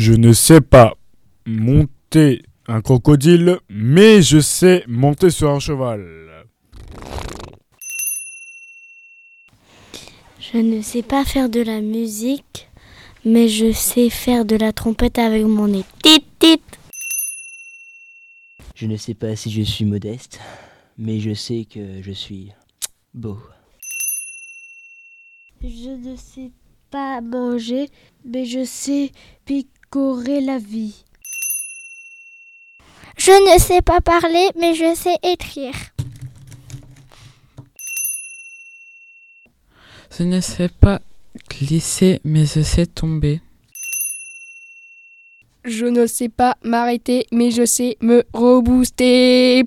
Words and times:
Je 0.00 0.12
ne 0.12 0.32
sais 0.32 0.60
pas 0.60 0.96
monter 1.44 2.44
un 2.68 2.80
crocodile, 2.82 3.58
mais 3.68 4.22
je 4.22 4.38
sais 4.38 4.84
monter 4.86 5.28
sur 5.28 5.50
un 5.50 5.58
cheval. 5.58 6.46
Je 10.38 10.58
ne 10.58 10.82
sais 10.82 11.02
pas 11.02 11.24
faire 11.24 11.48
de 11.48 11.60
la 11.60 11.80
musique, 11.80 12.68
mais 13.24 13.48
je 13.48 13.72
sais 13.72 14.08
faire 14.08 14.44
de 14.44 14.54
la 14.54 14.72
trompette 14.72 15.18
avec 15.18 15.44
mon 15.44 15.66
nez. 15.66 15.84
Tit 16.00 16.24
tit. 16.38 16.62
Je 18.76 18.86
ne 18.86 18.96
sais 18.96 19.14
pas 19.14 19.34
si 19.34 19.50
je 19.50 19.62
suis 19.62 19.84
modeste, 19.84 20.38
mais 20.96 21.18
je 21.18 21.34
sais 21.34 21.66
que 21.68 22.02
je 22.02 22.12
suis 22.12 22.52
beau. 23.14 23.36
Je 25.60 25.90
ne 25.90 26.14
sais 26.14 26.52
pas 26.88 27.20
manger, 27.20 27.90
mais 28.24 28.44
je 28.44 28.64
sais 28.64 29.10
la 29.94 30.58
vie. 30.58 31.04
Je 33.16 33.30
ne 33.30 33.58
sais 33.58 33.82
pas 33.82 34.00
parler, 34.00 34.50
mais 34.56 34.74
je 34.74 34.94
sais 34.94 35.16
écrire. 35.22 35.74
Je 40.16 40.24
ne 40.24 40.40
sais 40.40 40.68
pas 40.68 41.00
glisser, 41.48 42.20
mais 42.24 42.44
je 42.44 42.60
sais 42.60 42.86
tomber. 42.86 43.40
Je 45.64 45.86
ne 45.86 46.06
sais 46.06 46.28
pas 46.28 46.56
m'arrêter, 46.62 47.26
mais 47.32 47.50
je 47.50 47.64
sais 47.64 47.96
me 48.00 48.24
rebooster. 48.32 49.64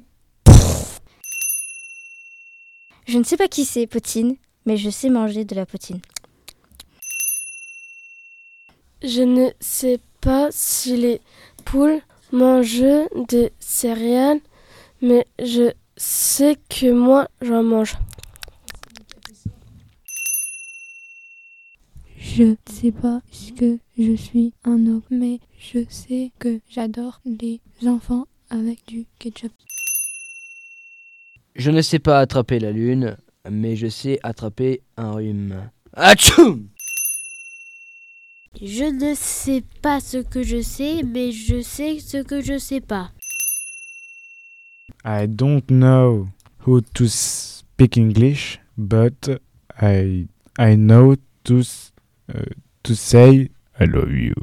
Je 3.07 3.17
ne 3.17 3.23
sais 3.23 3.38
pas 3.38 3.48
qui 3.48 3.65
c'est, 3.65 3.88
Potine, 3.88 4.35
mais 4.65 4.77
je 4.77 4.90
sais 4.90 5.09
manger 5.09 5.45
de 5.45 5.55
la 5.55 5.65
potine. 5.65 5.99
Je 9.03 9.21
ne 9.23 9.49
sais 9.59 9.99
pas 10.21 10.49
si 10.52 10.95
les 10.98 11.20
poules 11.66 12.02
mangent 12.32 13.07
des 13.27 13.51
céréales, 13.59 14.40
mais 15.01 15.26
je 15.43 15.71
sais 15.98 16.57
que 16.70 16.91
moi 16.91 17.27
j'en 17.41 17.63
mange. 17.63 17.98
Je 22.18 22.43
ne 22.43 22.55
sais 22.65 22.91
pas 22.91 23.21
ce 23.31 23.51
que 23.51 23.79
je 23.98 24.15
suis 24.15 24.54
un 24.63 24.85
homme, 24.87 25.01
mais 25.09 25.40
je 25.59 25.79
sais 25.90 26.31
que 26.40 26.62
j'adore 26.70 27.20
les 27.26 27.59
enfants 27.85 28.26
avec 28.49 28.85
du 28.87 29.05
ketchup. 29.20 29.51
Je 31.55 31.71
ne 31.71 31.81
sais 31.81 31.99
pas 31.99 32.20
attraper 32.20 32.59
la 32.59 32.71
lune, 32.71 33.18
mais 33.49 33.76
je 33.76 33.87
sais 33.87 34.20
attraper 34.24 34.81
un 34.96 35.12
rhume. 35.12 35.70
Atchoum 35.93 36.70
Je 38.63 38.84
ne 38.84 39.15
sais 39.15 39.63
pas 39.81 39.99
ce 39.99 40.17
que 40.17 40.43
je 40.43 40.62
sais, 40.62 41.01
mais 41.01 41.31
je 41.31 41.62
sais 41.63 41.99
ce 41.99 42.21
que 42.21 42.41
je 42.41 42.59
sais 42.59 42.79
pas. 42.79 43.12
I 45.03 45.26
don't 45.27 45.63
know 45.68 46.27
how 46.68 46.81
to 46.93 47.07
speak 47.07 47.98
English, 47.98 48.59
but 48.77 49.41
I 49.81 50.27
I 50.59 50.76
know 50.76 51.15
to 51.45 51.62
uh, 52.29 52.53
to 52.84 52.93
say 52.93 53.49
I 53.79 53.85
love 53.85 54.12
you. 54.12 54.35